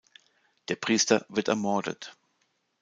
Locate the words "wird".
1.29-1.47